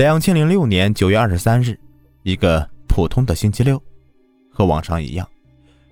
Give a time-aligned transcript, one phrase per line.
[0.00, 1.78] 两千零六年九月二十三日，
[2.22, 3.78] 一个普通的星期六，
[4.50, 5.28] 和往常一样，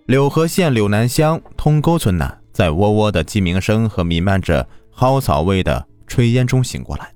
[0.06, 7.12] 柳河县柳南乡通沟村呢，在喔喔的鸡鸣声和弥漫着蒿草味的炊烟中醒过来。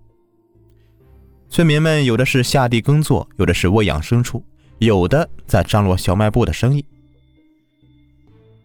[1.48, 4.45] 村民们有的是下地耕作，有的是喂养牲畜，
[4.77, 6.84] 有的在张罗小卖部的生意。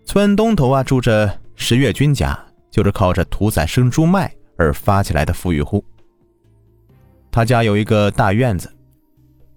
[0.03, 2.37] 村东头啊，住着石月军家，
[2.69, 5.81] 就是靠着屠宰生猪卖而发起来的富裕户。
[7.37, 8.67] 他家有一个大院子，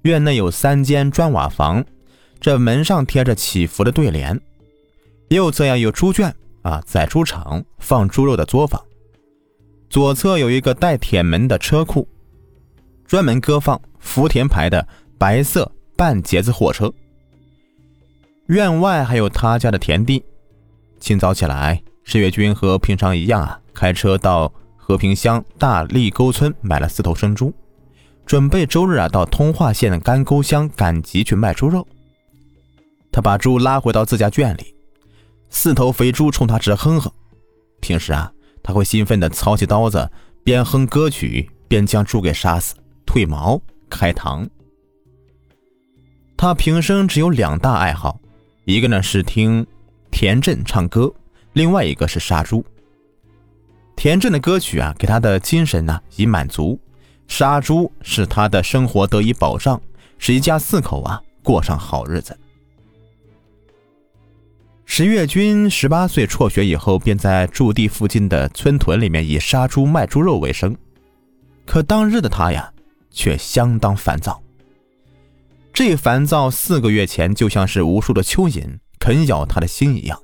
[0.03, 1.83] 院内有三间砖瓦房，
[2.39, 4.39] 这门上贴着祈福的对联。
[5.31, 8.79] 右侧呀有猪圈啊，宰猪场放猪肉的作坊。
[9.89, 12.07] 左侧有一个带铁门的车库。
[13.07, 16.93] 专门搁放福田牌的白色半截子货车。
[18.49, 20.23] 院外还有他家的田地。
[20.99, 27.51] 清早起来，石月军和平常一样啊，开车到和平乡大立沟村买了四头生猪，
[28.31, 31.85] 准备周日啊到通化县的干沟乡赶集去卖猪肉。
[33.11, 34.73] 他把猪拉回到自家圈里，
[35.49, 37.11] 四头肥猪冲他直哼哼。
[37.81, 40.09] 平时啊，他会兴奋地操起刀子，
[40.45, 42.77] 边哼歌曲边将猪给杀死。
[43.05, 44.49] 褪毛、开膛。
[46.37, 48.21] 他平生只有两大爱好，
[48.65, 49.67] 一个呢是听
[50.13, 51.13] 田震唱歌，
[51.55, 52.65] 另外一个是杀猪。
[53.97, 56.79] 田震的歌曲啊，给他的精神呢以满足；
[57.31, 59.81] 杀猪是他的生活得以保障，
[60.19, 62.39] 使一家四口啊过上好日子。
[64.85, 70.77] 石月军十八岁辍学以后，便在驻地附近的村屯里面以杀猪卖猪肉为生。
[71.65, 72.71] 可当日的他呀。
[73.13, 74.41] 却相当烦躁。
[75.73, 80.17] 这烦躁四个月前就像是无数的蚯蚓啃咬他的心一样。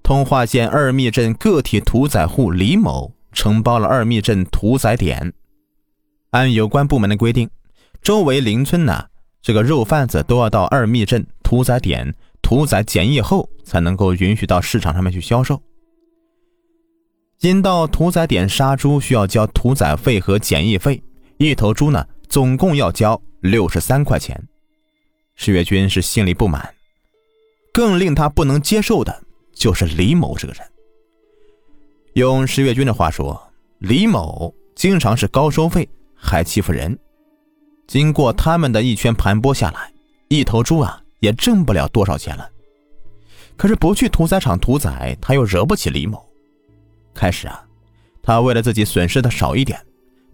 [0.00, 5.32] 通化县二密镇个体屠宰户李某承包了二密镇屠宰点，
[6.34, 7.48] 按有关部门的规定，
[8.02, 9.06] 周围邻村呢，
[9.40, 15.62] 这个肉贩子都要到二密镇屠宰点屠宰检疫后，才能够允许到市场上面去销售。
[17.38, 21.00] 因到屠宰点杀猪需要交屠宰费和检疫费。
[21.36, 24.36] 一头猪呢，总共要交六十三块钱。
[25.36, 26.74] 石月军是心里不满，
[27.72, 29.22] 更令他不能接受的
[29.54, 30.62] 就是李某这个人。
[32.14, 33.40] 用石月军的话说，
[33.78, 35.88] 李某经常是高收费，
[36.24, 36.98] 还欺负人。
[37.86, 39.92] 经过他们的一圈盘剥下来，
[40.28, 42.48] 一头猪啊也挣不了多少钱了。
[43.56, 46.26] 可是不去屠宰场屠宰，他又惹不起李某。
[47.12, 47.64] 开始啊，
[48.22, 49.78] 他为了自己损失的少一点。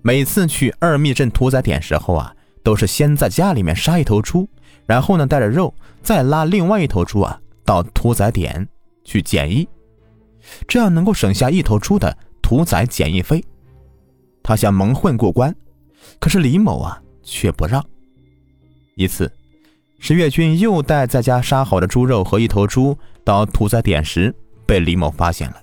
[0.00, 4.48] 每次去二密镇屠宰点时候啊，都是先在家里面杀一头猪，
[4.86, 8.66] 然后呢带着肉再拉另外一头猪啊到屠宰点
[9.04, 9.68] 去检疫，
[10.66, 13.44] 这样能够省下一头猪的屠宰检疫费。
[14.42, 15.54] 他想蒙混过关，
[16.18, 17.84] 可是李某啊却不让。
[18.94, 19.30] 一次，
[19.98, 24.34] 石月军又带在家杀好的猪肉和一头猪到屠宰点时，
[24.66, 25.56] 被李某发现了。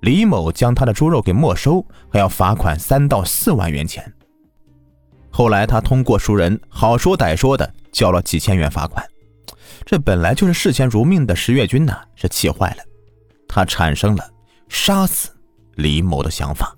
[0.00, 4.12] 李某将他的猪肉给没收，还要罚款三到四万元钱。
[5.30, 9.04] 后来他通过熟人好说歹说的交了几千元罚款。
[9.84, 12.82] 这本来就是视钱如命的石月军呐，是气坏了，
[13.48, 14.30] 他产生了
[14.68, 15.30] 杀死
[15.74, 16.76] 李某的想法。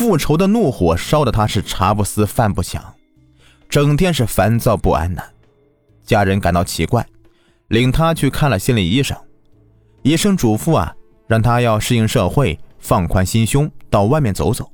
[0.00, 2.82] 复仇的怒火烧得他是茶不思饭不想，
[3.68, 5.22] 整天是烦躁不安呐。
[6.06, 7.06] 家人感到奇怪，
[7.68, 9.14] 领他去看了心理医生，
[10.00, 10.96] 医生嘱咐啊。
[11.26, 14.72] 让他要适应社会，放宽心胸，到外面走走。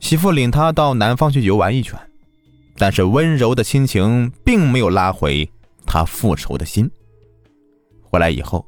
[0.00, 2.00] 媳妇领他到南方去游玩一圈，
[2.78, 5.46] 但是温柔的亲情并没有拉回
[5.84, 6.90] 他复仇的心。
[8.00, 8.66] 回来以后，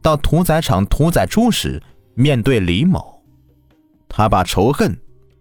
[0.00, 1.82] 到屠宰场屠宰猪时，
[2.14, 3.13] 面对李某，
[4.16, 4.96] 他把仇恨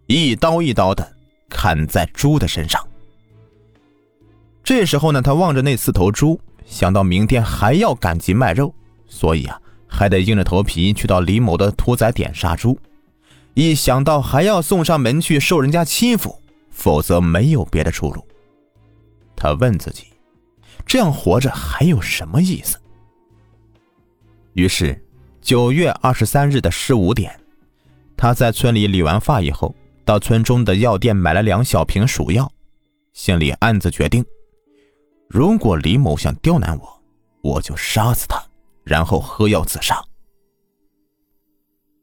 [0.07, 1.15] 一刀一刀的
[1.47, 2.83] 砍在猪的身上。
[4.63, 8.73] 这时候呢，他望着那四头猪，想到明天还要赶集卖肉，
[9.07, 9.59] 所以啊。
[9.95, 12.75] 还得硬着头皮去到李某的屠宰点杀猪，
[13.53, 16.35] 一想到还要送上门去受人家欺负，
[16.71, 18.27] 否则没有别的出路。
[19.35, 20.05] 他问自己：
[20.83, 22.79] 这样活着还有什么意思？
[24.53, 24.99] 于是，
[25.43, 27.39] 九月二十三日的十五点，
[28.23, 29.75] 他在村里理完发以后，
[30.05, 32.49] 到村中的药店买了两小瓶鼠药，
[33.11, 34.23] 心里暗自决定：
[35.27, 37.03] 如果李某想刁难我，
[37.41, 38.41] 我就杀死他。
[38.85, 40.01] 然后喝药自杀。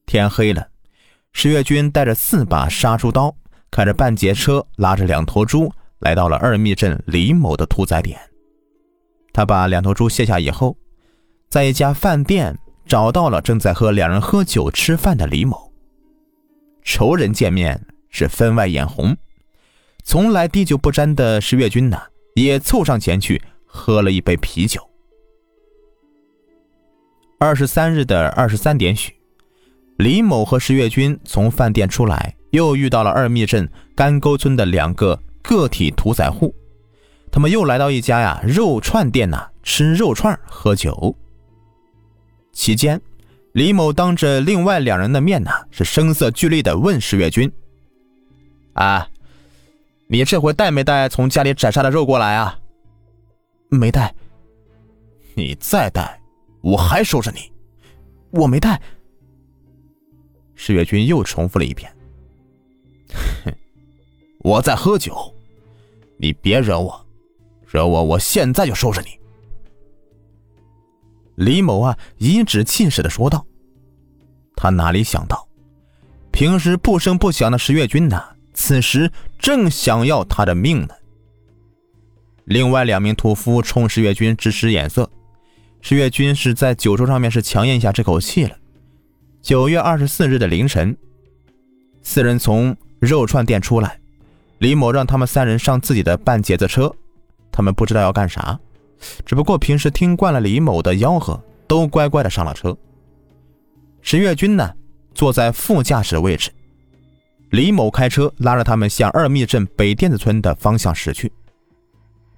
[0.05, 0.69] 天黑了，
[1.33, 3.35] 石月军带着四把杀猪刀，
[3.71, 8.21] 开着半截车，拉着两头猪，来到了二密镇李某的屠宰点。
[9.33, 10.77] 他把两头猪卸下以后，
[11.49, 15.70] 在一家饭店找到了正在和两人喝酒吃饭的李某。
[16.93, 19.17] 仇人见面，是分外眼红。
[20.03, 21.97] 从来滴酒不沾的石月君呢，
[22.35, 24.85] 也凑上前去喝了一杯啤酒。
[27.39, 29.15] 二十三日的二十三点许，
[29.99, 36.53] 李某和石月君从饭店出来，又遇到了二密镇干沟村的两个个体屠宰户，
[37.31, 41.17] 他们又来到一家呀肉串店呐，吃肉串喝酒。
[42.53, 43.01] 期间，
[43.53, 47.51] 李某当着另外两人的面呢，是声色俱厉的问石月君
[48.75, 49.09] ：“啊，
[50.07, 52.57] 你这回带没带从家里斩杀的肉过来啊
[53.69, 54.15] ？”“没带。
[55.35, 56.21] ”“你再带，
[56.61, 57.53] 我还收拾你。
[58.31, 58.81] ”“我没带。”
[60.55, 61.91] 石月君又重复了一遍。
[63.45, 63.53] “哼，
[64.41, 65.35] 我在喝酒，
[66.19, 67.07] 你别惹我，
[67.67, 69.19] 惹我，我现在就收拾你。”
[71.37, 73.47] 李某啊，颐指气使的说道
[74.57, 75.49] ：“他哪里想到，
[76.31, 78.23] 平时不声不响的石月君呢，
[78.53, 80.95] 此时正想要他的命呢。”
[82.45, 85.09] 另外两名屠夫冲石月君直使眼色，
[85.81, 88.57] 石月君是在酒桌上面是强咽下这口气了。
[89.41, 90.95] 九月二十四日的凌晨，
[92.03, 93.99] 四人从肉串店出来，
[94.59, 96.95] 李某让他们三人上自己的半截子车，
[97.51, 98.59] 他们不知道要干啥。
[99.25, 102.77] 只不过平时听惯了李某的吆喝，都乖乖的上了车。
[104.03, 104.73] 石月军呢，
[105.15, 106.51] 坐在副驾驶位置，
[107.51, 111.33] 李某开车拉着他们向二密镇北甸子村的方向驶去。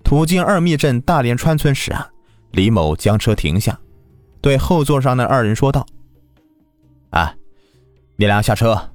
[0.05, 2.09] 途经二密镇大连川村时啊，
[2.51, 3.79] 李某将车停下，
[4.41, 5.87] 对后座上的二人说道
[7.11, 7.35] ：“啊，
[8.17, 8.91] 你俩下车，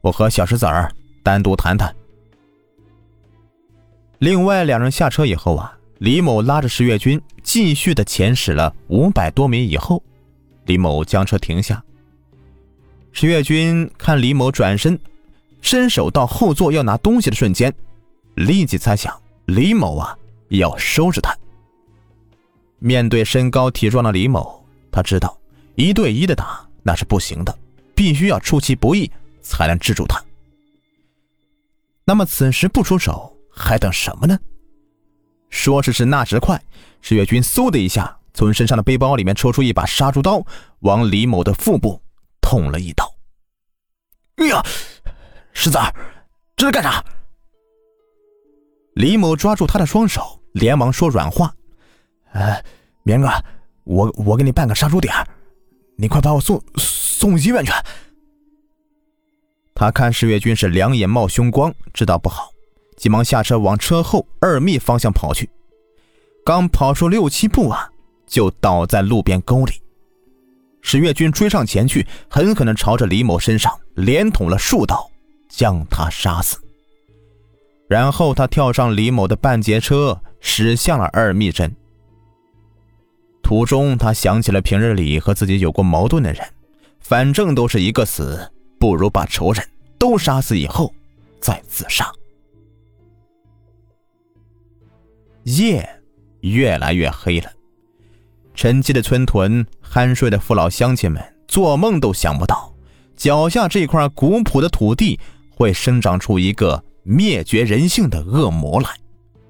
[0.00, 0.90] 我和小石子儿
[1.22, 1.94] 单独谈谈。”
[4.18, 5.76] 另外两人下车以后啊。
[6.02, 10.02] 李某拉着石月军继续的前驶了五百多米以后，
[10.64, 11.80] 李某将车停下。
[13.12, 14.98] 石月军看李某转身，
[15.60, 17.72] 伸手到后座要拿东西的瞬间，
[18.34, 19.16] 立即猜想
[19.46, 20.18] 李某啊
[20.48, 21.32] 要收拾他。
[22.80, 25.38] 面对身高体壮的李某，他知道
[25.76, 27.56] 一对一的打那是不行的，
[27.94, 29.08] 必须要出其不意
[29.40, 30.20] 才能制住他。
[32.04, 34.36] 那么此时不出手，还等什么呢？
[35.52, 36.60] 说时迟，那时快，
[37.02, 40.44] 石月军嗖的一下从身上的背包里面抽出一把杀猪刀，
[40.80, 42.02] 往李某的腹部
[42.40, 43.14] 捅了一刀。
[44.36, 44.64] 哎呀，
[45.52, 45.94] 石子儿，
[46.56, 47.04] 这是干啥？
[48.94, 51.54] 李某抓住他的双手，连忙说软话
[52.32, 52.64] ：“呃，
[53.02, 53.28] 明哥，
[53.84, 55.14] 我我给你办个杀猪点
[55.96, 57.70] 你快把我送送医院去。”
[59.74, 62.51] 他看石月军是两眼冒凶光，知道不好。
[63.02, 65.50] 急忙下车往车后二密方向跑去，
[66.44, 67.90] 刚跑出六七步啊，
[68.28, 69.72] 就倒在路边沟里。
[70.82, 75.10] 史月军追上前去，狠狠地朝着李某身上连捅了数刀，
[75.48, 76.56] 将他杀死。
[77.88, 81.74] 然后他跳上李某的半截车，驶向了二密镇。
[83.42, 86.48] 途中，他想起了平日里和自己有过矛盾的人，
[87.00, 88.48] 反正都是一个死，
[88.78, 90.94] 不如把仇人都杀死以后
[91.40, 92.08] 再自杀。
[95.44, 95.88] 夜
[96.40, 97.50] 越来越黑了，
[98.54, 102.74] 沉寂的村屯，酣睡的父老乡亲们，做梦都想不到，
[103.16, 105.18] 脚下这块古朴的土地
[105.50, 108.88] 会生长出一个灭绝人性的恶魔来，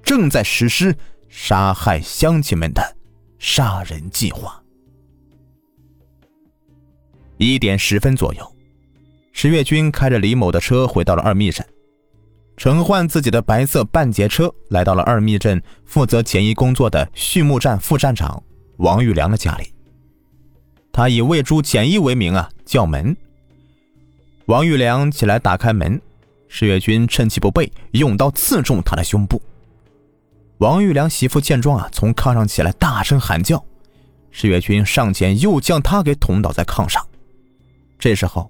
[0.01, 0.95] 正在实施
[1.29, 2.95] 杀害乡亲们的
[3.37, 4.59] 杀人计划。
[7.37, 8.55] 一点十分左右，
[9.31, 11.65] 石月军开着李某的车回到了二密山。
[12.55, 18.41] 乘换自己的白色半截车，来到了二密镇负责检疫工作的畜牧站副站长
[18.77, 19.73] 王玉良的家里。
[20.91, 23.15] 他以喂猪检疫为名啊，叫门。
[24.45, 25.99] 王玉良起来打开门，
[26.47, 29.41] 石月军趁其不备，用刀刺中他的胸部。
[30.59, 33.61] 王玉良媳妇见状啊，从炕上起来，大声喊叫。
[34.29, 37.05] 石月军上前又将他给捅倒在炕上。
[37.97, 38.49] 这时候。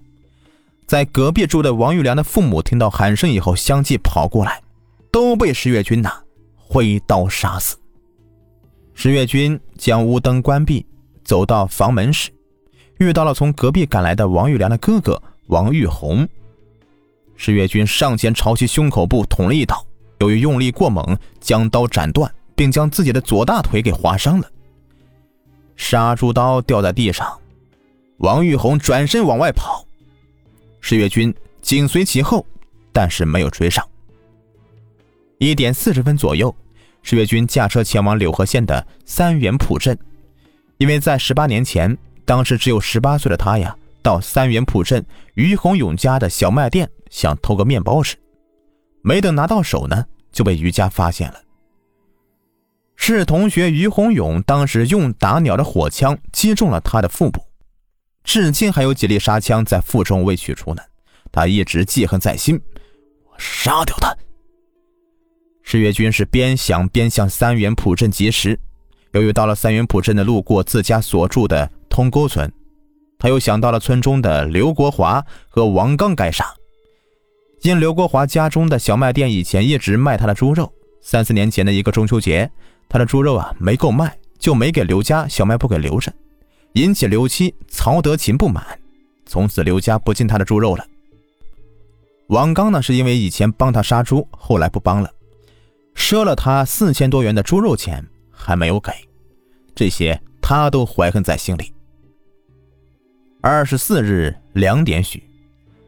[0.85, 4.61] 在隔壁住的王玉良的父母听到喊声以后，相继跑过来，
[5.11, 6.11] 都被石月军呐
[6.55, 7.77] 挥刀杀死。
[8.93, 10.85] 石月军将屋灯关闭，
[11.23, 12.29] 走到房门时，
[12.99, 16.27] 遇到了从隔壁赶来的王玉良的哥哥王玉红。
[17.35, 19.83] 石月军上前朝其胸口部捅了一刀，
[20.19, 24.47] 由于用力过猛，将刀斩断，并将自己的左大腿给划伤了。
[25.75, 27.35] 杀猪刀掉在地上，
[28.17, 29.83] 王玉红转身往外跑。
[30.85, 32.45] 石月军紧随其后，
[32.91, 33.87] 但是没有追上。
[35.37, 36.53] 一点四十分左右，
[37.03, 39.97] 石月军驾车前往柳河县的三元浦镇，
[40.77, 45.03] 因为在十八年前，当时只有十八岁的他呀，到三元浦镇
[45.35, 48.17] 于洪勇家的小卖店想偷个面包吃，
[49.01, 51.39] 没等拿到手呢，就被于家发现了。
[52.97, 57.41] 是同学于洪勇当时用打鸟的火枪击中了他的腹部，
[58.23, 60.81] 至今还有几粒沙枪在腹中未取出呢。
[61.31, 62.61] 他一直记恨在心，
[63.25, 64.15] 我杀掉他。
[65.63, 68.59] 石月军是边想边向三元浦镇疾驰，
[69.13, 72.51] 由于到了三元浦镇的路过自家所住的通沟村，
[73.17, 76.45] 他又想到了村中的刘国华和王刚该杀。
[77.61, 82.49] 因刘国华家中的小卖店以前一直卖他的猪肉，三四年前的一个中秋节。
[82.89, 86.13] 他的猪肉啊没够卖，就没给刘家小卖部给留着，
[86.73, 88.65] 引起刘七曹德勤不满，
[89.25, 90.85] 从此刘家不进他的猪肉了。
[92.27, 95.11] 王刚呢是因为以前帮他杀猪，后来不帮了，
[95.95, 98.91] 赊了他四千多元的猪肉钱还没有给，
[99.75, 101.71] 这些他都怀恨在心里。
[103.39, 105.21] 二十四日两点许，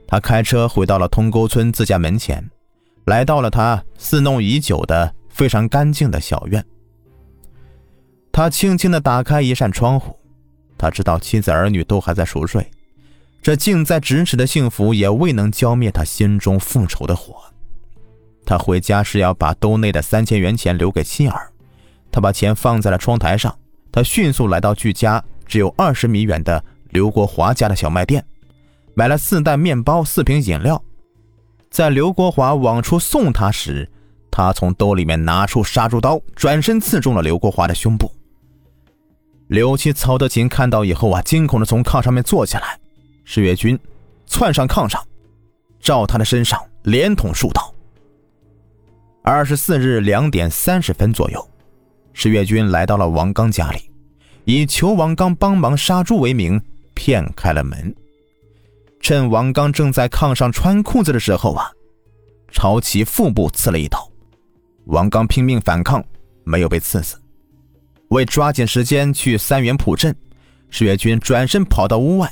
[0.08, 2.48] 他开车回到了通沟村自家门前，
[3.06, 6.64] 来到了他伺弄已久的非常干净的小院。
[8.32, 10.20] 他轻轻地打开一扇窗户，
[10.86, 12.70] 他知道妻子儿女都还在熟睡，
[13.42, 17.38] 这近在咫尺的幸福也未能浇灭他心中复仇的火。
[18.46, 21.50] 他回家是要把兜内的三千元钱留给妻儿，
[22.12, 23.58] 他把钱放在了窗台上。
[23.92, 28.24] 他迅速来到距家只有二十米远的刘国华家的小卖店，
[28.94, 30.80] 买了四袋面包、四瓶饮料。
[31.72, 33.90] 在刘国华往出送他时，
[34.30, 38.12] 他从兜里面拿出杀猪刀，转身刺中了刘国华的胸部。
[39.48, 42.80] 刘七曹德勤看到以后啊，惊恐的从炕上面坐起来。
[43.24, 43.78] 石月军
[44.26, 45.04] 窜上炕上，
[45.80, 47.74] 照他的身上连捅数刀。
[49.24, 51.50] 二十四日两点三十分左右，
[52.14, 53.90] 石月军来到了王刚家里，
[54.46, 56.62] 以求王刚帮忙杀猪为名，
[56.94, 57.96] 骗开了门。
[59.00, 61.72] 趁王刚正在炕上穿裤子的时候啊，
[62.52, 64.12] 朝其腹部刺了一刀。
[64.86, 66.04] 王刚拼命反抗，
[66.44, 67.16] 没有被刺死。
[68.10, 70.16] 为抓紧时间去三元浦镇，
[70.70, 72.32] 石月军转身跑到屋外。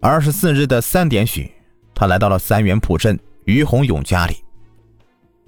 [0.00, 1.50] 二十四日的三点许，
[1.94, 4.36] 他来到了三元浦镇于洪勇家里，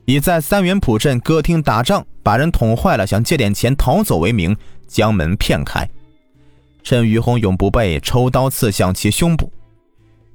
[0.04, 5.88] 以在三元浦镇歌厅打仗把人捅坏了，想借点钱逃走为名，将门骗开。
[6.82, 9.52] 趁于洪勇不备，抽刀刺向其胸部。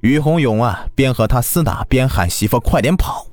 [0.02, 3.26] 于洪勇啊，边和他厮打边喊：“媳妇，快点跑！”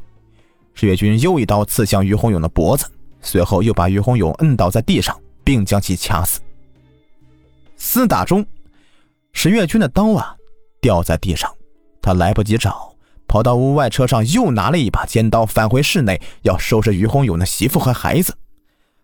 [0.75, 2.87] 石月军又一刀刺向于洪勇的脖子。
[3.23, 6.41] 随后又把于洪勇摁倒在地上，并将其掐死。
[7.79, 8.45] 厮打中，
[9.33, 10.37] 石月军的刀啊
[10.81, 11.51] 掉在地上，
[12.03, 12.95] 他来不及找，
[13.27, 18.37] 跑到屋外车上又拿了一把尖刀，返回室内要收拾于洪勇的媳妇和孩子。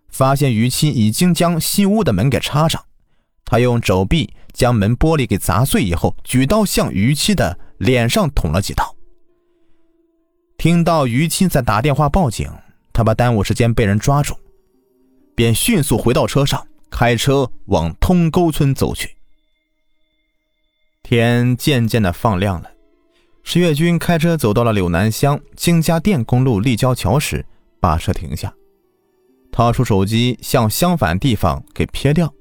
[0.09, 2.83] 发现于妻已经将西屋的门给插上，
[3.45, 8.95] 他用肘臂将门玻璃给砸碎以后，举刀向于妻的脸上捅了几刀。
[10.57, 12.51] 听到于妻在打电话报警。
[12.99, 14.35] 他怕耽误时间被人抓住，
[15.37, 19.17] 便迅速回到车上，开车往通沟村走去。
[21.05, 22.69] 天渐渐的放亮了，
[23.45, 27.47] 石月军开车走到了柳南乡金家店公路立交桥时，
[27.79, 28.53] 把车停下，
[29.53, 32.35] 掏出手机向相反地方给撇掉，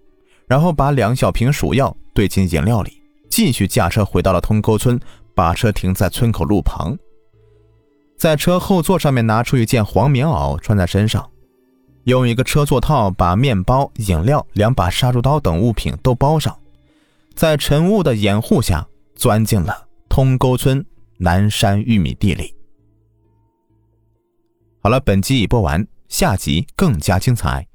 [0.47, 2.99] 然后把两小瓶鼠药兑进饮料里，
[3.29, 4.99] 继续驾车回到了通沟村，
[5.35, 6.97] 把车停在村口路旁。
[8.17, 11.29] 在车后座上面拿出一件黄棉袄穿在身上，
[12.05, 16.57] 用一个车座套把面包、饮料、两把杀猪刀等物品都包上，
[17.35, 20.83] 在晨雾的掩护下钻进了通沟村
[21.17, 22.55] 南山玉米地里。
[24.81, 27.67] 好了，本集已播完，下集更加精彩。